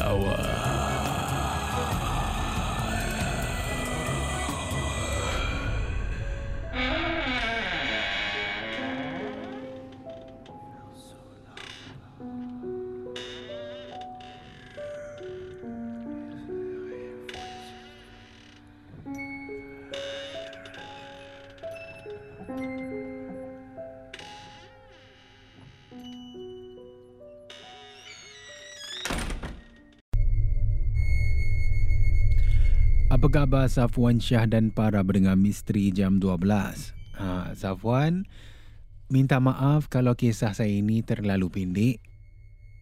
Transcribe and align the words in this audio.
lawan. 0.00 0.79
Apa 33.20 33.44
khabar 33.44 33.68
Safwan 33.68 34.16
Syah 34.16 34.48
dan 34.48 34.72
para 34.72 35.04
pendengar 35.04 35.36
misteri 35.36 35.92
jam 35.92 36.16
12? 36.16 36.40
Ha, 37.20 37.52
Safwan, 37.52 38.24
minta 39.12 39.36
maaf 39.36 39.92
kalau 39.92 40.16
kisah 40.16 40.56
saya 40.56 40.72
ini 40.72 41.04
terlalu 41.04 41.52
pendek 41.52 42.00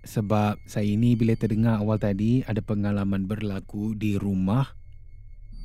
sebab 0.07 0.63
saya 0.63 0.87
ini 0.87 1.19
bila 1.19 1.35
terdengar 1.35 1.83
awal 1.83 1.99
tadi 1.99 2.47
ada 2.47 2.63
pengalaman 2.63 3.27
berlaku 3.27 3.99
di 3.99 4.15
rumah. 4.15 4.79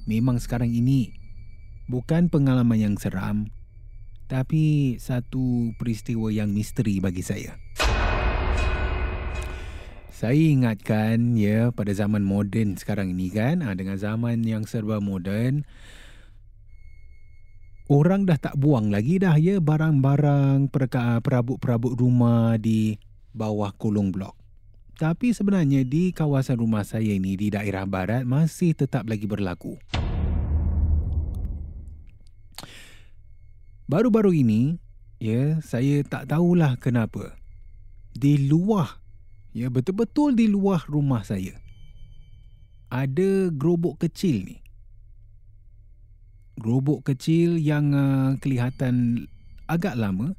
Memang 0.09 0.41
sekarang 0.41 0.73
ini 0.73 1.13
bukan 1.85 2.33
pengalaman 2.33 2.81
yang 2.81 2.95
seram 2.97 3.53
tapi 4.25 4.97
satu 4.97 5.77
peristiwa 5.77 6.33
yang 6.33 6.49
misteri 6.49 6.97
bagi 6.97 7.21
saya. 7.21 7.62
Saya 10.13 10.37
ingatkan 10.37 11.33
ya 11.33 11.73
pada 11.73 11.89
zaman 11.89 12.21
moden 12.21 12.77
sekarang 12.77 13.17
ini 13.17 13.33
kan 13.33 13.65
ha, 13.65 13.73
dengan 13.73 13.97
zaman 13.97 14.45
yang 14.45 14.61
serba 14.69 15.01
moden 15.01 15.65
orang 17.89 18.29
dah 18.29 18.37
tak 18.37 18.53
buang 18.61 18.93
lagi 18.93 19.17
dah 19.17 19.33
ya 19.41 19.57
barang-barang 19.57 20.69
perka- 20.69 21.17
perabot-perabot 21.17 21.97
rumah 21.97 22.61
di 22.61 23.01
bawah 23.33 23.73
kolong 23.73 24.13
blok. 24.13 24.37
Tapi 25.01 25.33
sebenarnya 25.33 25.81
di 25.81 26.13
kawasan 26.13 26.61
rumah 26.61 26.85
saya 26.85 27.09
ini 27.09 27.33
di 27.33 27.49
daerah 27.49 27.89
barat 27.89 28.21
masih 28.21 28.77
tetap 28.77 29.09
lagi 29.09 29.25
berlaku. 29.25 29.81
Baru-baru 33.89 34.45
ini 34.45 34.77
ya 35.17 35.57
saya 35.65 36.05
tak 36.05 36.29
tahulah 36.29 36.77
kenapa 36.77 37.33
di 38.13 38.45
luar 38.45 39.02
Ya, 39.53 39.69
betul-betul 39.69 40.33
di 40.33 40.49
luar 40.49 40.81
rumah 40.89 41.21
saya. 41.21 41.61
Ada 42.89 43.53
gerobok 43.53 44.01
kecil 44.01 44.49
ni. 44.49 44.57
Gerobok 46.57 47.05
kecil 47.05 47.61
yang 47.61 47.93
uh, 47.93 48.33
kelihatan 48.41 49.25
agak 49.69 49.93
lama. 49.93 50.33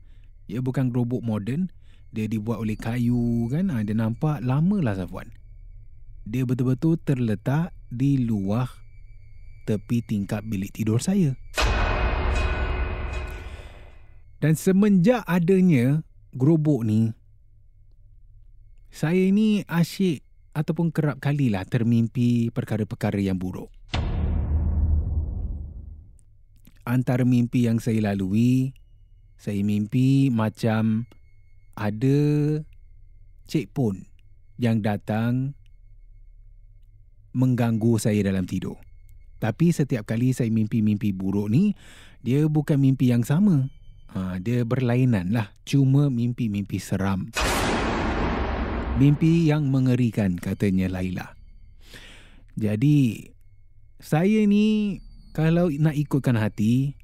Ya, 0.50 0.58
bukan 0.58 0.90
gerobok 0.90 1.22
moden. 1.22 1.70
Dia 2.10 2.26
dibuat 2.26 2.58
oleh 2.58 2.74
kayu 2.74 3.46
kan. 3.54 3.70
Uh, 3.70 3.86
dia 3.86 3.94
nampak 3.94 4.42
lama 4.42 4.82
lah 4.82 4.98
Safwan. 4.98 5.30
Dia 6.26 6.42
betul-betul 6.42 6.98
terletak 7.06 7.70
di 7.94 8.18
luar 8.18 8.66
tepi 9.70 10.02
tingkap 10.02 10.42
bilik 10.42 10.74
tidur 10.74 10.98
saya. 10.98 11.38
Dan 14.42 14.58
semenjak 14.58 15.22
adanya 15.24 16.02
gerobok 16.34 16.82
ni, 16.82 17.14
saya 18.94 19.18
ini 19.18 19.66
asyik 19.66 20.22
ataupun 20.54 20.94
kerap 20.94 21.18
kalilah 21.18 21.66
termimpi 21.66 22.54
perkara-perkara 22.54 23.18
yang 23.18 23.34
buruk. 23.34 23.66
Antara 26.86 27.26
mimpi 27.26 27.66
yang 27.66 27.82
saya 27.82 27.98
lalui, 28.14 28.70
saya 29.34 29.58
mimpi 29.66 30.30
macam 30.30 31.10
ada 31.74 32.18
cik 33.50 33.74
pun 33.74 34.06
yang 34.62 34.78
datang 34.78 35.58
mengganggu 37.34 37.98
saya 37.98 38.22
dalam 38.22 38.46
tidur. 38.46 38.78
Tapi 39.42 39.74
setiap 39.74 40.06
kali 40.06 40.30
saya 40.30 40.54
mimpi-mimpi 40.54 41.10
buruk 41.10 41.50
ni, 41.50 41.74
dia 42.22 42.46
bukan 42.46 42.78
mimpi 42.78 43.10
yang 43.10 43.26
sama. 43.26 43.66
Ha, 44.14 44.38
dia 44.38 44.62
berlainan 44.62 45.34
lah. 45.34 45.50
Cuma 45.66 46.06
mimpi-mimpi 46.14 46.78
seram. 46.78 47.34
Mimpi 48.94 49.50
yang 49.50 49.74
mengerikan 49.74 50.38
katanya 50.38 50.86
Laila. 50.86 51.34
Jadi 52.54 53.26
saya 53.98 54.46
ni 54.46 54.98
kalau 55.34 55.66
nak 55.66 55.98
ikutkan 55.98 56.38
hati 56.38 56.94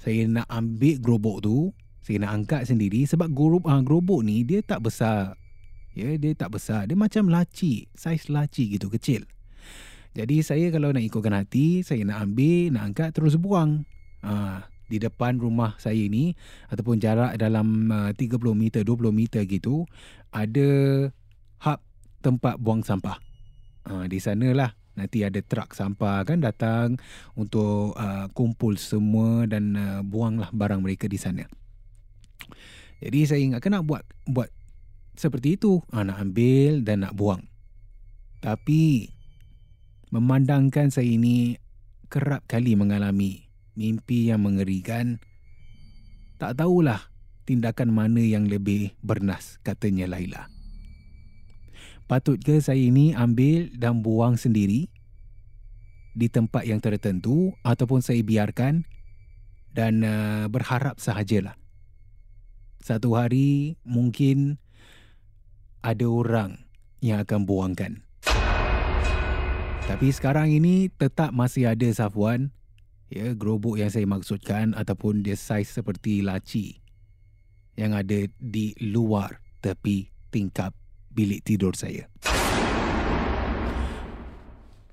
saya 0.00 0.24
nak 0.24 0.48
ambil 0.48 0.96
gerobok 0.96 1.44
tu, 1.44 1.76
saya 2.00 2.24
nak 2.24 2.32
angkat 2.32 2.68
sendiri 2.68 3.04
sebab 3.04 3.28
gerobok 3.36 3.68
ah, 3.68 3.84
gerobok 3.84 4.24
ni 4.24 4.48
dia 4.48 4.64
tak 4.64 4.80
besar. 4.80 5.36
Ya, 5.92 6.16
dia 6.16 6.32
tak 6.32 6.56
besar. 6.56 6.88
Dia 6.88 6.96
macam 6.96 7.28
laci, 7.28 7.90
saiz 7.92 8.32
laci 8.32 8.72
gitu 8.72 8.88
kecil. 8.88 9.28
Jadi 10.16 10.40
saya 10.40 10.72
kalau 10.72 10.88
nak 10.96 11.04
ikutkan 11.04 11.36
hati, 11.36 11.84
saya 11.84 12.00
nak 12.08 12.30
ambil, 12.30 12.72
nak 12.72 12.82
angkat 12.92 13.08
terus 13.12 13.36
buang. 13.36 13.84
Ah, 14.24 14.69
di 14.90 14.98
depan 14.98 15.38
rumah 15.38 15.78
saya 15.78 16.02
ni 16.10 16.34
ataupun 16.66 16.98
jarak 16.98 17.38
dalam 17.38 17.86
uh, 17.88 18.10
30 18.10 18.34
meter 18.58 18.82
20 18.82 19.14
meter 19.14 19.46
gitu 19.46 19.86
ada 20.34 20.68
hub 21.62 21.80
tempat 22.20 22.58
buang 22.58 22.82
sampah. 22.82 23.22
Uh, 23.86 24.10
di 24.10 24.18
sanalah 24.18 24.74
nanti 24.98 25.22
ada 25.22 25.38
truk 25.40 25.72
sampah 25.72 26.26
kan 26.26 26.42
datang 26.42 26.98
untuk 27.38 27.94
uh, 27.94 28.26
kumpul 28.34 28.74
semua 28.76 29.46
dan 29.46 29.78
uh, 29.78 30.00
buanglah 30.02 30.50
barang 30.50 30.82
mereka 30.82 31.06
di 31.06 31.16
sana. 31.16 31.46
Jadi 33.00 33.24
saya 33.24 33.40
ingatkan 33.40 33.80
nak 33.80 33.86
buat 33.88 34.02
buat 34.28 34.50
seperti 35.16 35.56
itu, 35.56 35.80
uh, 35.94 36.04
nak 36.04 36.20
ambil 36.20 36.84
dan 36.84 37.06
nak 37.06 37.16
buang. 37.16 37.46
Tapi 38.40 39.08
memandangkan 40.10 40.90
saya 40.90 41.06
ini 41.06 41.56
kerap 42.10 42.44
kali 42.50 42.74
mengalami 42.74 43.49
mimpi 43.80 44.28
yang 44.28 44.44
mengerikan 44.44 45.16
Tak 46.40 46.56
tahulah 46.56 47.12
tindakan 47.44 47.92
mana 47.92 48.24
yang 48.24 48.48
lebih 48.48 48.96
bernas, 49.04 49.60
katanya 49.60 50.08
Laila. 50.08 50.48
Patut 52.08 52.40
ke 52.40 52.64
saya 52.64 52.80
ini 52.80 53.12
ambil 53.12 53.68
dan 53.76 54.00
buang 54.00 54.40
sendiri 54.40 54.88
di 56.16 56.26
tempat 56.32 56.64
yang 56.64 56.80
tertentu 56.80 57.52
ataupun 57.60 58.00
saya 58.00 58.24
biarkan 58.24 58.88
dan 59.76 60.00
uh, 60.00 60.48
berharap 60.48 60.96
sahajalah. 60.96 61.60
Satu 62.80 63.20
hari 63.20 63.76
mungkin 63.84 64.56
ada 65.84 66.08
orang 66.08 66.64
yang 67.04 67.20
akan 67.20 67.44
buangkan. 67.44 68.00
Tapi 69.84 70.08
sekarang 70.08 70.48
ini 70.56 70.88
tetap 70.88 71.36
masih 71.36 71.68
ada 71.68 71.84
Safwan, 71.92 72.48
ya 73.10 73.34
gerobok 73.34 73.76
yang 73.76 73.90
saya 73.90 74.06
maksudkan 74.06 74.72
ataupun 74.78 75.26
dia 75.26 75.34
saiz 75.34 75.66
seperti 75.66 76.22
laci 76.22 76.78
yang 77.74 77.92
ada 77.92 78.30
di 78.38 78.72
luar 78.78 79.42
tepi 79.58 80.06
tingkap 80.30 80.70
bilik 81.10 81.42
tidur 81.42 81.74
saya. 81.74 82.06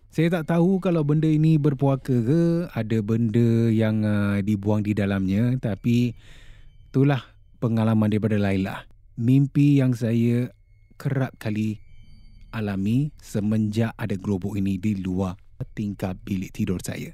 Saya 0.09 0.33
tak 0.33 0.49
tahu 0.49 0.81
kalau 0.81 1.05
benda 1.05 1.29
ini 1.29 1.61
berpuaka 1.61 2.09
ke, 2.09 2.65
ada 2.73 2.97
benda 3.05 3.69
yang 3.69 4.01
uh, 4.01 4.41
dibuang 4.41 4.81
di 4.81 4.97
dalamnya 4.97 5.53
tapi 5.61 6.17
itulah 6.89 7.21
pengalaman 7.61 8.09
daripada 8.09 8.41
Laila. 8.41 8.89
Mimpi 9.13 9.77
yang 9.77 9.93
saya 9.93 10.49
kerap 10.97 11.37
kali 11.37 11.77
alami 12.49 13.13
semenjak 13.21 13.93
ada 13.93 14.17
gerobok 14.17 14.57
ini 14.57 14.81
di 14.81 14.97
luar 14.97 15.37
tingkap 15.77 16.17
bilik 16.25 16.49
tidur 16.49 16.81
saya. 16.81 17.13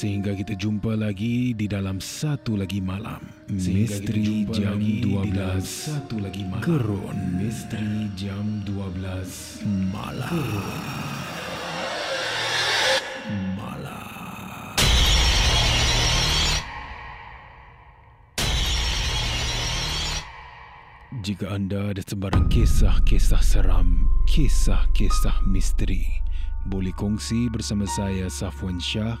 Sehingga 0.00 0.32
kita 0.32 0.56
jumpa 0.56 0.96
lagi 0.96 1.52
di 1.52 1.68
dalam 1.68 2.00
satu 2.00 2.56
lagi 2.56 2.80
malam. 2.80 3.20
Misteri 3.52 4.48
jam 4.48 4.80
12 4.80 5.60
satu 5.60 6.16
lagi 6.24 6.40
malam. 6.48 6.64
Gerun. 6.64 7.36
Misteri 7.36 8.08
jam 8.16 8.64
12 8.64 9.60
malam. 9.92 10.24
Gerun. 10.24 10.80
Malam. 13.60 14.08
Jika 21.20 21.52
anda 21.52 21.92
ada 21.92 22.00
sebarang 22.00 22.48
kisah-kisah 22.48 23.44
seram, 23.44 24.08
kisah-kisah 24.24 25.44
misteri, 25.44 26.08
boleh 26.72 26.96
kongsi 26.96 27.52
bersama 27.52 27.84
saya 27.84 28.32
Safwan 28.32 28.80
Shah 28.80 29.20